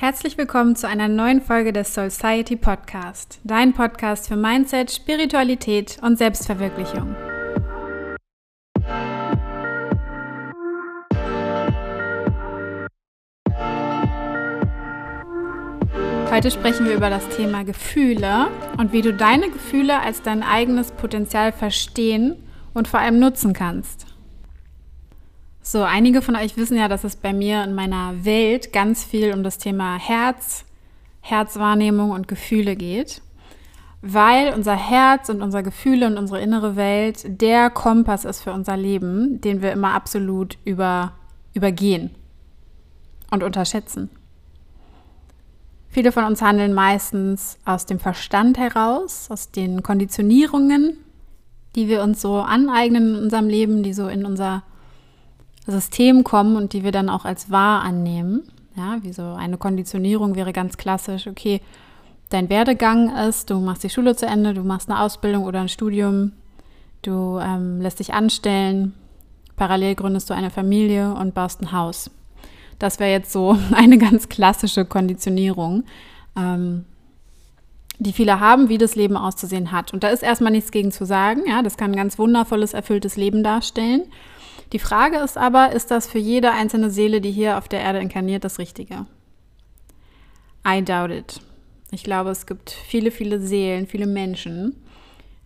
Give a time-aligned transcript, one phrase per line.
[0.00, 6.16] Herzlich willkommen zu einer neuen Folge des Society Podcast, dein Podcast für Mindset, Spiritualität und
[6.16, 7.14] Selbstverwirklichung.
[16.30, 18.48] Heute sprechen wir über das Thema Gefühle
[18.78, 22.42] und wie du deine Gefühle als dein eigenes Potenzial verstehen
[22.72, 24.09] und vor allem nutzen kannst.
[25.72, 29.32] So, einige von euch wissen ja, dass es bei mir in meiner Welt ganz viel
[29.32, 30.64] um das Thema Herz,
[31.20, 33.22] Herzwahrnehmung und Gefühle geht,
[34.02, 38.76] weil unser Herz und unsere Gefühle und unsere innere Welt der Kompass ist für unser
[38.76, 41.12] Leben, den wir immer absolut über,
[41.54, 42.10] übergehen
[43.30, 44.10] und unterschätzen.
[45.88, 50.96] Viele von uns handeln meistens aus dem Verstand heraus, aus den Konditionierungen,
[51.76, 54.64] die wir uns so aneignen in unserem Leben, die so in unser
[55.70, 58.42] System kommen und die wir dann auch als wahr annehmen.
[58.76, 61.60] Ja, wie so eine Konditionierung wäre ganz klassisch, okay,
[62.30, 65.68] dein Werdegang ist, du machst die Schule zu Ende, du machst eine Ausbildung oder ein
[65.68, 66.32] Studium,
[67.02, 68.94] du ähm, lässt dich anstellen,
[69.56, 72.10] parallel gründest du eine Familie und baust ein Haus.
[72.78, 75.84] Das wäre jetzt so eine ganz klassische Konditionierung,
[76.36, 76.84] ähm,
[77.98, 79.92] die viele haben, wie das Leben auszusehen hat.
[79.92, 81.42] Und da ist erstmal nichts gegen zu sagen.
[81.46, 84.04] Ja, das kann ein ganz wundervolles, erfülltes Leben darstellen.
[84.72, 87.98] Die Frage ist aber, ist das für jede einzelne Seele, die hier auf der Erde
[87.98, 89.06] inkarniert, das Richtige?
[90.66, 91.40] I doubt it.
[91.90, 94.76] Ich glaube, es gibt viele, viele Seelen, viele Menschen,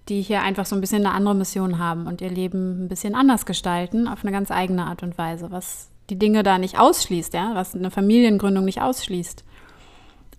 [0.08, 3.14] die hier einfach so ein bisschen eine andere Mission haben und ihr Leben ein bisschen
[3.14, 7.32] anders gestalten, auf eine ganz eigene Art und Weise, was die Dinge da nicht ausschließt,
[7.32, 9.42] ja, was eine Familiengründung nicht ausschließt.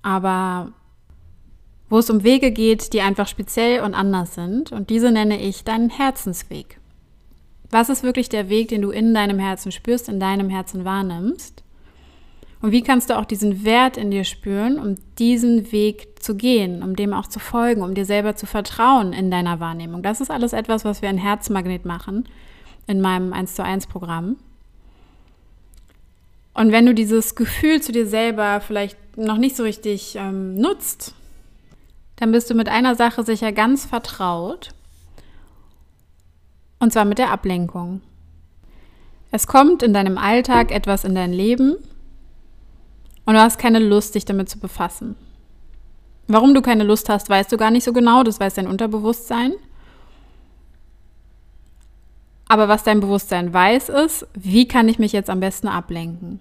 [0.04, 0.72] Aber
[1.90, 4.72] wo es um Wege geht, die einfach speziell und anders sind.
[4.72, 6.80] Und diese nenne ich deinen Herzensweg.
[7.76, 11.62] Was ist wirklich der Weg, den du in deinem Herzen spürst, in deinem Herzen wahrnimmst?
[12.62, 16.84] Und wie kannst du auch diesen Wert in dir spüren, um diesen Weg zu gehen,
[16.84, 20.04] um dem auch zu folgen, um dir selber zu vertrauen in deiner Wahrnehmung?
[20.04, 22.30] Das ist alles etwas, was wir in Herzmagnet machen,
[22.88, 24.38] in meinem 1 zu 1 Programm.
[26.54, 31.14] Und wenn du dieses Gefühl zu dir selber vielleicht noch nicht so richtig ähm, nutzt,
[32.16, 34.74] dann bist du mit einer Sache sicher ganz vertraut
[36.86, 38.02] und zwar mit der Ablenkung.
[39.32, 41.78] Es kommt in deinem Alltag etwas in dein Leben
[43.26, 45.16] und du hast keine Lust, dich damit zu befassen.
[46.28, 49.54] Warum du keine Lust hast, weißt du gar nicht so genau, das weiß dein Unterbewusstsein.
[52.48, 56.40] Aber was dein Bewusstsein weiß, ist, wie kann ich mich jetzt am besten ablenken?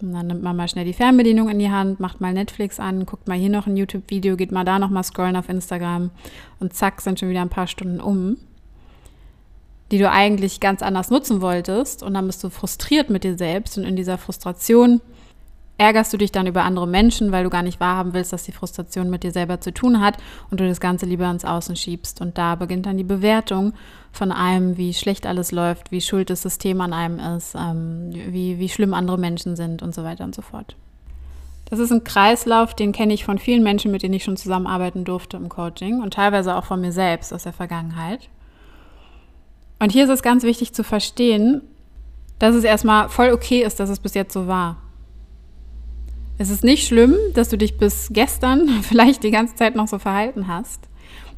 [0.00, 3.04] Und dann nimmt man mal schnell die Fernbedienung in die Hand, macht mal Netflix an,
[3.04, 6.12] guckt mal hier noch ein YouTube-Video, geht mal da noch mal scrollen auf Instagram
[6.60, 8.38] und zack, sind schon wieder ein paar Stunden um
[9.92, 12.02] die du eigentlich ganz anders nutzen wolltest.
[12.02, 15.00] Und dann bist du frustriert mit dir selbst und in dieser Frustration
[15.76, 18.52] ärgerst du dich dann über andere Menschen, weil du gar nicht wahrhaben willst, dass die
[18.52, 20.18] Frustration mit dir selber zu tun hat
[20.50, 22.20] und du das Ganze lieber ins Außen schiebst.
[22.20, 23.72] Und da beginnt dann die Bewertung
[24.12, 28.58] von einem, wie schlecht alles läuft, wie schuld das System an einem ist, ähm, wie,
[28.58, 30.76] wie schlimm andere Menschen sind und so weiter und so fort.
[31.64, 35.04] Das ist ein Kreislauf, den kenne ich von vielen Menschen, mit denen ich schon zusammenarbeiten
[35.04, 38.28] durfte im Coaching und teilweise auch von mir selbst aus der Vergangenheit.
[39.84, 41.60] Und hier ist es ganz wichtig zu verstehen,
[42.38, 44.78] dass es erstmal voll okay ist, dass es bis jetzt so war.
[46.38, 49.98] Es ist nicht schlimm, dass du dich bis gestern vielleicht die ganze Zeit noch so
[49.98, 50.88] verhalten hast.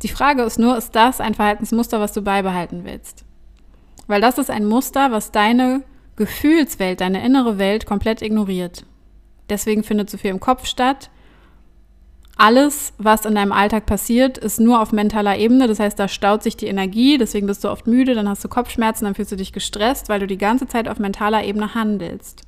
[0.04, 3.24] Die Frage ist nur, ist das ein Verhaltensmuster, was du beibehalten willst?
[4.06, 5.82] Weil das ist ein Muster, was deine
[6.14, 8.84] Gefühlswelt, deine innere Welt komplett ignoriert.
[9.50, 11.10] Deswegen findet so viel im Kopf statt
[12.36, 15.66] alles, was in deinem Alltag passiert, ist nur auf mentaler Ebene.
[15.66, 18.48] Das heißt, da staut sich die Energie, deswegen bist du oft müde, dann hast du
[18.48, 22.42] Kopfschmerzen, dann fühlst du dich gestresst, weil du die ganze Zeit auf mentaler Ebene handelst.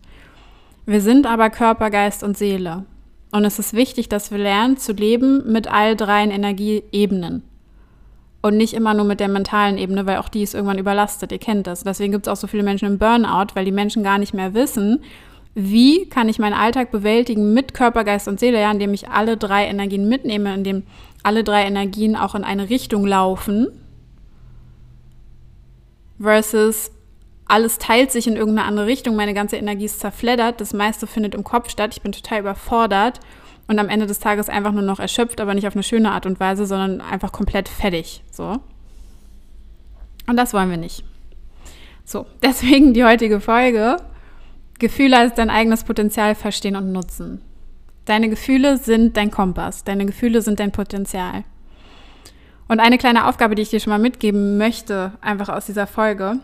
[0.84, 2.84] Wir sind aber Körper, Geist und Seele.
[3.30, 7.42] Und es ist wichtig, dass wir lernen zu leben mit all dreien Energieebenen.
[8.40, 11.32] Und nicht immer nur mit der mentalen Ebene, weil auch die ist irgendwann überlastet.
[11.32, 11.82] Ihr kennt das.
[11.82, 14.54] Deswegen gibt es auch so viele Menschen im Burnout, weil die Menschen gar nicht mehr
[14.54, 15.02] wissen,
[15.60, 19.36] wie kann ich meinen Alltag bewältigen mit Körper, Geist und Seele, ja, indem ich alle
[19.36, 20.84] drei Energien mitnehme, indem
[21.24, 23.66] alle drei Energien auch in eine Richtung laufen,
[26.20, 26.92] versus
[27.46, 31.34] alles teilt sich in irgendeine andere Richtung, meine ganze Energie ist zerfleddert, das meiste findet
[31.34, 33.18] im Kopf statt, ich bin total überfordert
[33.66, 36.24] und am Ende des Tages einfach nur noch erschöpft, aber nicht auf eine schöne Art
[36.24, 38.58] und Weise, sondern einfach komplett fertig, so.
[40.28, 41.02] Und das wollen wir nicht.
[42.04, 43.96] So, deswegen die heutige Folge
[44.78, 47.40] Gefühle als dein eigenes Potenzial verstehen und nutzen.
[48.04, 51.44] Deine Gefühle sind dein Kompass, deine Gefühle sind dein Potenzial.
[52.68, 56.38] Und eine kleine Aufgabe, die ich dir schon mal mitgeben möchte, einfach aus dieser Folge,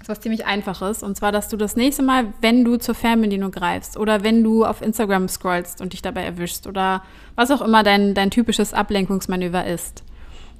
[0.00, 1.02] ist was ziemlich einfaches.
[1.02, 4.64] Und zwar, dass du das nächste Mal, wenn du zur Fernbedienung greifst oder wenn du
[4.64, 7.02] auf Instagram scrollst und dich dabei erwischst oder
[7.34, 10.04] was auch immer dein, dein typisches Ablenkungsmanöver ist.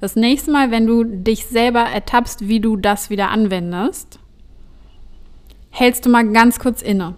[0.01, 4.19] Das nächste Mal, wenn du dich selber ertappst, wie du das wieder anwendest,
[5.73, 7.17] hältst du mal ganz kurz inne.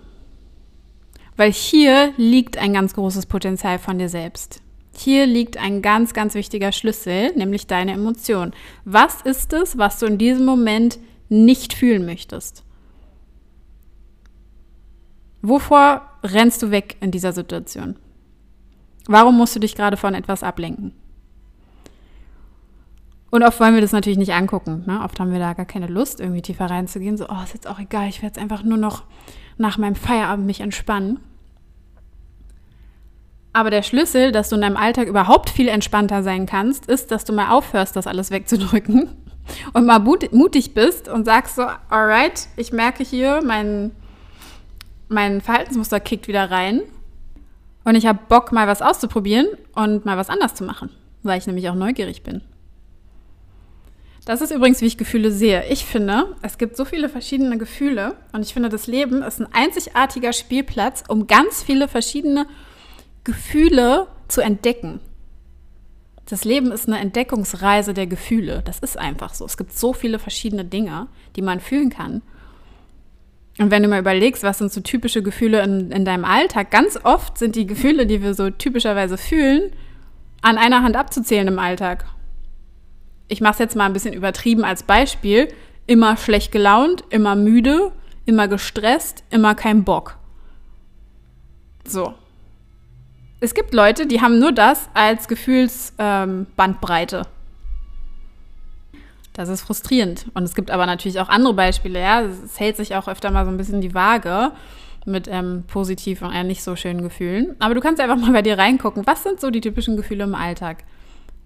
[1.37, 4.63] Weil hier liegt ein ganz großes Potenzial von dir selbst.
[4.97, 8.53] Hier liegt ein ganz, ganz wichtiger Schlüssel, nämlich deine Emotion.
[8.85, 10.99] Was ist es, was du in diesem Moment
[11.29, 12.63] nicht fühlen möchtest?
[15.43, 17.97] Wovor rennst du weg in dieser Situation?
[19.07, 20.95] Warum musst du dich gerade von etwas ablenken?
[23.35, 24.85] Und oft wollen wir das natürlich nicht angucken.
[24.87, 25.01] Ne?
[25.03, 27.17] Oft haben wir da gar keine Lust, irgendwie tiefer reinzugehen.
[27.17, 29.03] So, oh, ist jetzt auch egal, ich werde jetzt einfach nur noch
[29.59, 31.19] nach meinem Feierabend mich entspannen.
[33.53, 37.25] Aber der Schlüssel, dass du in deinem Alltag überhaupt viel entspannter sein kannst, ist, dass
[37.25, 39.09] du mal aufhörst, das alles wegzudrücken
[39.73, 43.91] und mal mutig bist und sagst so, alright, ich merke hier, mein,
[45.09, 46.83] mein Verhaltensmuster kickt wieder rein
[47.83, 50.89] und ich habe Bock, mal was auszuprobieren und mal was anders zu machen,
[51.25, 52.41] weil ich nämlich auch neugierig bin.
[54.25, 55.67] Das ist übrigens, wie ich Gefühle sehe.
[55.69, 59.53] Ich finde, es gibt so viele verschiedene Gefühle und ich finde, das Leben ist ein
[59.53, 62.47] einzigartiger Spielplatz, um ganz viele verschiedene
[63.23, 65.01] Gefühle zu entdecken.
[66.27, 68.63] Das Leben ist eine Entdeckungsreise der Gefühle.
[68.65, 69.45] Das ist einfach so.
[69.45, 72.23] Es gibt so viele verschiedene Dinge, die man fühlen kann.
[73.59, 76.99] Und wenn du mal überlegst, was sind so typische Gefühle in, in deinem Alltag, ganz
[77.05, 79.71] oft sind die Gefühle, die wir so typischerweise fühlen,
[80.41, 82.07] an einer Hand abzuzählen im Alltag.
[83.29, 85.49] Ich mache es jetzt mal ein bisschen übertrieben als Beispiel.
[85.87, 87.93] Immer schlecht gelaunt, immer müde,
[88.25, 90.17] immer gestresst, immer kein Bock.
[91.87, 92.15] So,
[93.45, 97.17] es gibt Leute, die haben nur das als Gefühlsbandbreite.
[97.19, 97.27] Ähm,
[99.35, 100.25] das ist frustrierend.
[100.33, 102.01] Und es gibt aber natürlich auch andere Beispiele.
[102.01, 102.23] Ja?
[102.23, 104.53] Es hält sich auch öfter mal so ein bisschen die Waage
[105.05, 107.55] mit ähm, positiven und eher nicht so schönen Gefühlen.
[107.59, 109.07] Aber du kannst einfach mal bei dir reingucken.
[109.07, 110.85] Was sind so die typischen Gefühle im Alltag,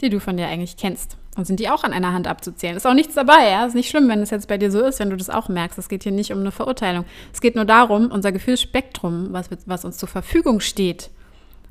[0.00, 1.16] die du von dir eigentlich kennst?
[1.38, 2.76] Und sind die auch an einer Hand abzuzählen?
[2.76, 3.64] Ist auch nichts dabei, ja?
[3.64, 5.78] Ist nicht schlimm, wenn es jetzt bei dir so ist, wenn du das auch merkst.
[5.78, 7.04] Es geht hier nicht um eine Verurteilung.
[7.32, 11.10] Es geht nur darum, unser Gefühlsspektrum, was, was uns zur Verfügung steht,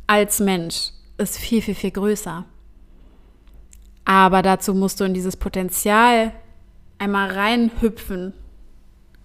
[0.08, 2.46] als Mensch ist viel, viel, viel größer.
[4.06, 6.32] Aber dazu musst du in dieses Potenzial
[6.98, 8.32] einmal reinhüpfen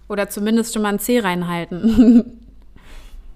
[0.09, 2.41] oder zumindest schon mal ein C reinhalten.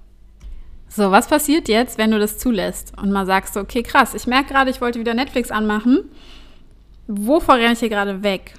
[0.89, 4.51] so, was passiert jetzt, wenn du das zulässt und mal sagst, okay, krass, ich merke
[4.51, 6.11] gerade, ich wollte wieder Netflix anmachen.
[7.07, 8.53] Wovor renne ich hier gerade weg?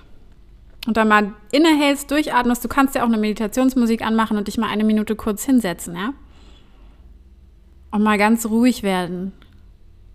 [0.86, 2.64] Und dann mal innehältst, durchatmest.
[2.64, 6.14] Du kannst ja auch eine Meditationsmusik anmachen und dich mal eine Minute kurz hinsetzen, ja?
[7.90, 9.32] und mal ganz ruhig werden.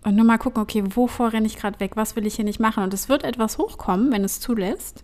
[0.04, 1.92] Und nur mal gucken, okay, wovor renne ich gerade weg?
[1.96, 2.84] Was will ich hier nicht machen?
[2.84, 5.02] Und es wird etwas hochkommen, wenn es zulässt.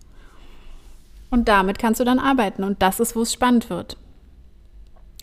[1.31, 2.63] Und damit kannst du dann arbeiten.
[2.63, 3.97] Und das ist, wo es spannend wird.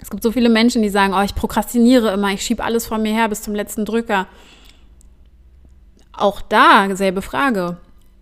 [0.01, 2.99] Es gibt so viele Menschen, die sagen, oh, ich prokrastiniere immer, ich schiebe alles vor
[2.99, 4.27] mir her bis zum letzten Drücker.
[6.13, 7.77] Auch da selbe Frage.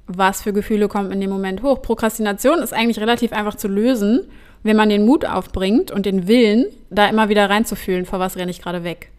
[0.07, 1.83] Was für Gefühle kommen in dem Moment hoch?
[1.83, 4.27] Prokrastination ist eigentlich relativ einfach zu lösen,
[4.63, 8.51] wenn man den Mut aufbringt und den Willen, da immer wieder reinzufühlen, vor was renne
[8.51, 9.11] ich gerade weg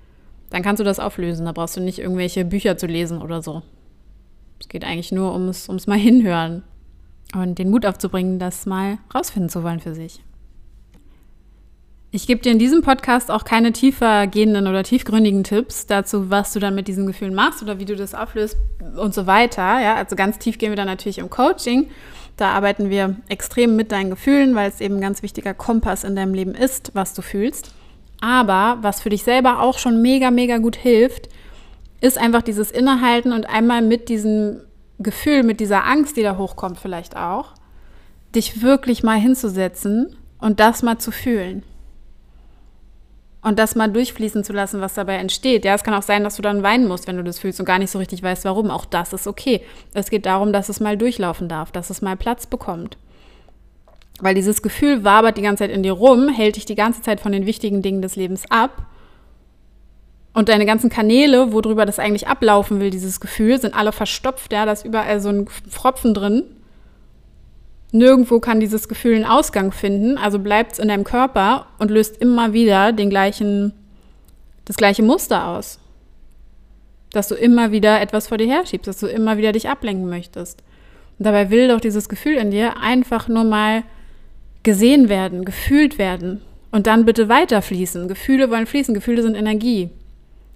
[0.50, 1.46] dann kannst du das auflösen.
[1.46, 3.64] Da brauchst du nicht irgendwelche Bücher zu lesen oder so.
[4.60, 6.64] Es geht eigentlich nur ums, ums mal hinhören
[7.34, 10.22] und den Mut aufzubringen, das mal rausfinden zu wollen für sich.
[12.10, 16.54] Ich gebe dir in diesem Podcast auch keine tiefer gehenden oder tiefgründigen Tipps dazu, was
[16.54, 18.58] du dann mit diesen Gefühlen machst oder wie du das auflöst
[18.96, 19.82] und so weiter.
[19.82, 21.90] Ja, also ganz tief gehen wir dann natürlich im Coaching.
[22.38, 26.16] Da arbeiten wir extrem mit deinen Gefühlen, weil es eben ein ganz wichtiger Kompass in
[26.16, 27.74] deinem Leben ist, was du fühlst.
[28.22, 31.28] Aber was für dich selber auch schon mega, mega gut hilft,
[32.00, 34.62] ist einfach dieses Innehalten und einmal mit diesem
[35.00, 37.54] Gefühl, mit dieser Angst, die da hochkommt vielleicht auch,
[38.34, 41.64] dich wirklich mal hinzusetzen und das mal zu fühlen.
[43.42, 45.64] Und das mal durchfließen zu lassen, was dabei entsteht.
[45.64, 47.66] Ja, es kann auch sein, dass du dann weinen musst, wenn du das fühlst und
[47.66, 48.72] gar nicht so richtig weißt, warum.
[48.72, 49.62] Auch das ist okay.
[49.94, 52.98] Es geht darum, dass es mal durchlaufen darf, dass es mal Platz bekommt.
[54.20, 57.20] Weil dieses Gefühl wabert die ganze Zeit in dir rum, hält dich die ganze Zeit
[57.20, 58.88] von den wichtigen Dingen des Lebens ab.
[60.34, 64.52] Und deine ganzen Kanäle, worüber das eigentlich ablaufen will, dieses Gefühl, sind alle verstopft.
[64.54, 66.44] Ja, da ist überall so ein Pfropfen drin.
[67.98, 72.18] Nirgendwo kann dieses Gefühl einen Ausgang finden, also bleibt es in deinem Körper und löst
[72.18, 73.74] immer wieder den gleichen,
[74.66, 75.80] das gleiche Muster aus.
[77.12, 80.62] Dass du immer wieder etwas vor dir herschiebst, dass du immer wieder dich ablenken möchtest.
[81.18, 83.84] Und dabei will doch dieses Gefühl in dir einfach nur mal
[84.62, 88.08] gesehen werden, gefühlt werden und dann bitte weiterfließen.
[88.08, 89.90] Gefühle wollen fließen, Gefühle sind Energie.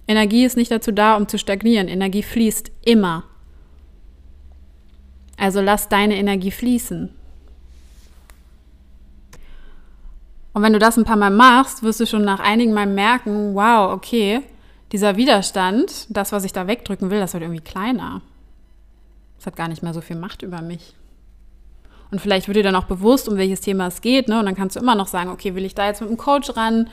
[0.06, 1.88] Energie ist nicht dazu da, um zu stagnieren.
[1.88, 3.24] Energie fließt immer.
[5.36, 7.10] Also lass deine Energie fließen.
[10.52, 13.54] Und wenn du das ein paar Mal machst, wirst du schon nach einigen Mal merken,
[13.54, 14.42] wow, okay,
[14.92, 18.20] dieser Widerstand, das, was ich da wegdrücken will, das wird irgendwie kleiner.
[19.38, 20.94] Das hat gar nicht mehr so viel Macht über mich.
[22.10, 24.38] Und vielleicht wird dir dann auch bewusst, um welches Thema es geht, ne?
[24.38, 26.54] Und dann kannst du immer noch sagen, okay, will ich da jetzt mit einem Coach
[26.56, 26.90] ran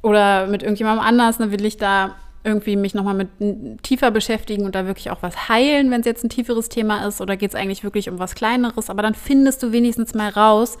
[0.00, 4.74] oder mit irgendjemandem anders, dann will ich da irgendwie mich nochmal mit tiefer beschäftigen und
[4.74, 7.54] da wirklich auch was heilen, wenn es jetzt ein tieferes Thema ist, oder geht es
[7.54, 8.90] eigentlich wirklich um was Kleineres?
[8.90, 10.78] Aber dann findest du wenigstens mal raus,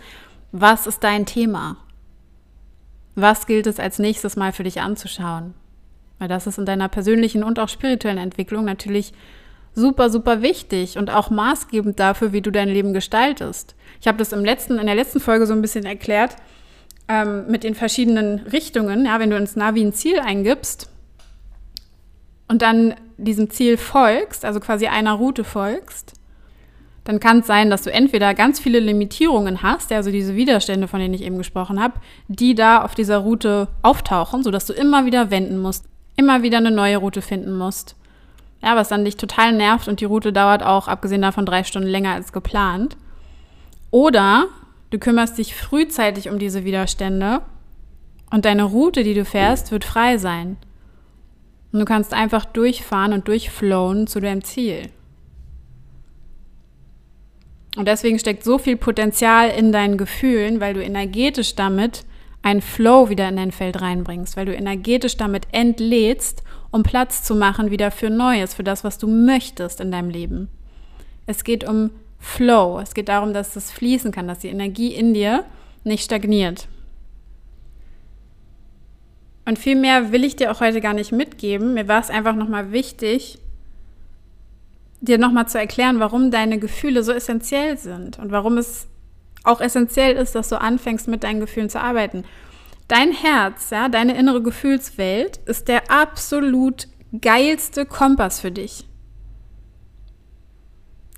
[0.50, 1.76] was ist dein Thema?
[3.14, 5.54] Was gilt es als nächstes Mal für dich anzuschauen?
[6.18, 9.12] Weil das ist in deiner persönlichen und auch spirituellen Entwicklung natürlich
[9.74, 13.74] super, super wichtig und auch maßgebend dafür, wie du dein Leben gestaltest.
[14.00, 16.36] Ich habe das im letzten, in der letzten Folge so ein bisschen erklärt
[17.08, 19.06] ähm, mit den verschiedenen Richtungen.
[19.06, 20.88] Ja, wenn du ins Navi ein Ziel eingibst
[22.48, 26.14] und dann diesem Ziel folgst, also quasi einer Route folgst,
[27.04, 31.00] dann kann es sein, dass du entweder ganz viele Limitierungen hast, also diese Widerstände, von
[31.00, 31.94] denen ich eben gesprochen habe,
[32.28, 35.84] die da auf dieser Route auftauchen, sodass du immer wieder wenden musst,
[36.16, 37.96] immer wieder eine neue Route finden musst.
[38.62, 41.88] Ja, was dann dich total nervt und die Route dauert auch, abgesehen davon, drei Stunden
[41.88, 42.96] länger als geplant.
[43.90, 44.46] Oder
[44.90, 47.42] du kümmerst dich frühzeitig um diese Widerstände
[48.30, 50.56] und deine Route, die du fährst, wird frei sein.
[51.72, 54.90] Und du kannst einfach durchfahren und durchflowen zu deinem Ziel.
[57.76, 62.04] Und deswegen steckt so viel Potenzial in deinen Gefühlen, weil du energetisch damit
[62.42, 67.34] einen Flow wieder in dein Feld reinbringst, weil du energetisch damit entlädst, um Platz zu
[67.34, 70.48] machen wieder für Neues, für das, was du möchtest in deinem Leben.
[71.26, 72.78] Es geht um Flow.
[72.80, 75.44] Es geht darum, dass es fließen kann, dass die Energie in dir
[75.84, 76.68] nicht stagniert.
[79.44, 81.74] Und viel mehr will ich dir auch heute gar nicht mitgeben.
[81.74, 83.38] Mir war es einfach nochmal wichtig,
[85.02, 88.86] dir nochmal zu erklären, warum deine Gefühle so essentiell sind und warum es
[89.44, 92.24] auch essentiell ist, dass du anfängst, mit deinen Gefühlen zu arbeiten.
[92.88, 96.86] Dein Herz, ja, deine innere Gefühlswelt ist der absolut
[97.20, 98.86] geilste Kompass für dich.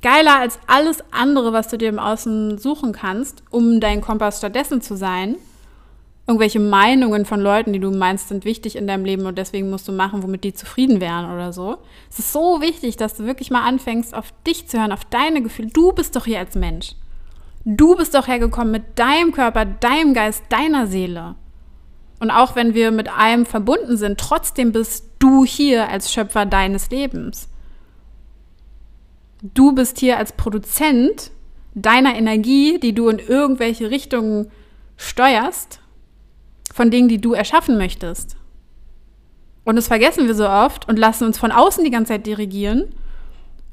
[0.00, 4.80] Geiler als alles andere, was du dir im Außen suchen kannst, um dein Kompass stattdessen
[4.80, 5.36] zu sein.
[6.26, 9.86] Irgendwelche Meinungen von Leuten, die du meinst, sind wichtig in deinem Leben und deswegen musst
[9.86, 11.76] du machen, womit die zufrieden wären oder so.
[12.10, 15.42] Es ist so wichtig, dass du wirklich mal anfängst, auf dich zu hören, auf deine
[15.42, 15.68] Gefühle.
[15.68, 16.92] Du bist doch hier als Mensch.
[17.66, 21.34] Du bist doch hergekommen mit deinem Körper, deinem Geist, deiner Seele.
[22.20, 26.88] Und auch wenn wir mit allem verbunden sind, trotzdem bist du hier als Schöpfer deines
[26.90, 27.48] Lebens.
[29.42, 31.32] Du bist hier als Produzent
[31.74, 34.50] deiner Energie, die du in irgendwelche Richtungen
[34.96, 35.80] steuerst,
[36.74, 38.36] von Dingen, die du erschaffen möchtest.
[39.62, 42.92] Und das vergessen wir so oft und lassen uns von außen die ganze Zeit dirigieren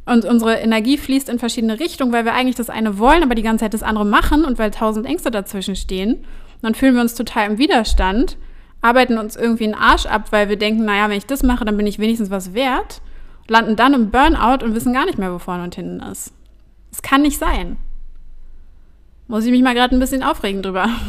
[0.06, 3.42] und unsere Energie fließt in verschiedene Richtungen, weil wir eigentlich das eine wollen, aber die
[3.42, 6.18] ganze Zeit das andere machen und weil tausend Ängste dazwischen stehen.
[6.18, 8.38] Und dann fühlen wir uns total im Widerstand,
[8.82, 11.78] arbeiten uns irgendwie einen Arsch ab, weil wir denken, naja, wenn ich das mache, dann
[11.78, 13.02] bin ich wenigstens was wert,
[13.48, 16.34] landen dann im Burnout und wissen gar nicht mehr, wo vorne und hinten ist.
[16.92, 17.78] Es kann nicht sein.
[19.28, 20.88] Muss ich mich mal gerade ein bisschen aufregen drüber.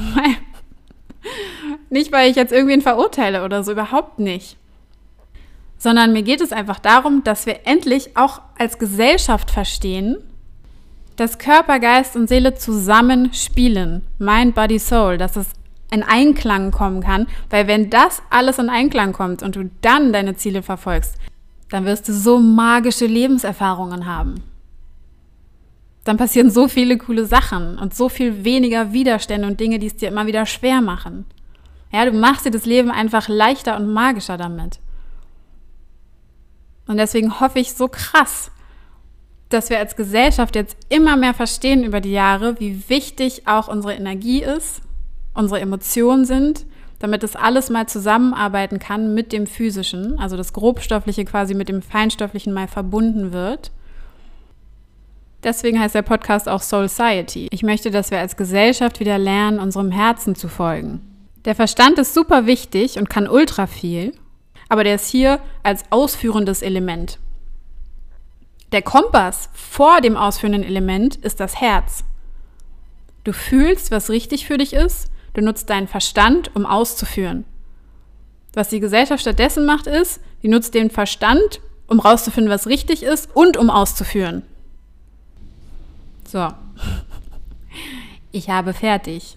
[1.92, 4.56] nicht, weil ich jetzt irgendwen verurteile oder so, überhaupt nicht
[5.82, 10.16] sondern mir geht es einfach darum, dass wir endlich auch als Gesellschaft verstehen,
[11.16, 14.06] dass Körper, Geist und Seele zusammen spielen.
[14.20, 15.48] Mind, Body, Soul, dass es
[15.90, 20.36] in Einklang kommen kann, weil wenn das alles in Einklang kommt und du dann deine
[20.36, 21.16] Ziele verfolgst,
[21.70, 24.36] dann wirst du so magische Lebenserfahrungen haben.
[26.04, 29.96] Dann passieren so viele coole Sachen und so viel weniger Widerstände und Dinge, die es
[29.96, 31.26] dir immer wieder schwer machen.
[31.92, 34.80] Ja, du machst dir das Leben einfach leichter und magischer damit.
[36.86, 38.50] Und deswegen hoffe ich so krass,
[39.50, 43.94] dass wir als Gesellschaft jetzt immer mehr verstehen über die Jahre, wie wichtig auch unsere
[43.94, 44.80] Energie ist,
[45.34, 46.64] unsere Emotionen sind,
[46.98, 51.82] damit das alles mal zusammenarbeiten kann mit dem Physischen, also das Grobstoffliche quasi mit dem
[51.82, 53.70] Feinstofflichen mal verbunden wird.
[55.42, 57.48] Deswegen heißt der Podcast auch Soul Society.
[57.50, 61.11] Ich möchte, dass wir als Gesellschaft wieder lernen, unserem Herzen zu folgen.
[61.44, 64.12] Der Verstand ist super wichtig und kann ultra viel
[64.72, 67.18] aber der ist hier als ausführendes Element.
[68.72, 72.04] Der Kompass vor dem ausführenden Element ist das Herz.
[73.22, 77.44] Du fühlst, was richtig für dich ist, du nutzt deinen Verstand, um auszuführen.
[78.54, 83.28] Was die Gesellschaft stattdessen macht, ist, die nutzt den Verstand, um rauszufinden, was richtig ist
[83.36, 84.42] und um auszuführen.
[86.26, 86.48] So.
[88.30, 89.36] Ich habe fertig.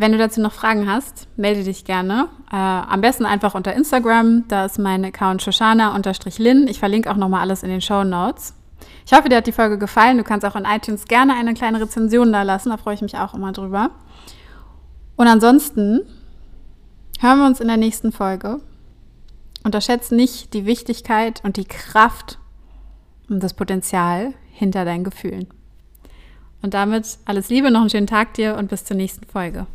[0.00, 2.28] Wenn du dazu noch Fragen hast, melde dich gerne.
[2.50, 4.48] Äh, am besten einfach unter Instagram.
[4.48, 6.68] Da ist mein Account shoshana-lin.
[6.68, 8.54] Ich verlinke auch nochmal alles in den Show Notes.
[9.04, 10.16] Ich hoffe, dir hat die Folge gefallen.
[10.16, 12.70] Du kannst auch in iTunes gerne eine kleine Rezension da lassen.
[12.70, 13.90] Da freue ich mich auch immer drüber.
[15.16, 16.00] Und ansonsten
[17.20, 18.62] hören wir uns in der nächsten Folge.
[19.64, 22.38] Unterschätze nicht die Wichtigkeit und die Kraft
[23.28, 25.46] und das Potenzial hinter deinen Gefühlen.
[26.62, 29.66] Und damit alles Liebe, noch einen schönen Tag dir und bis zur nächsten Folge.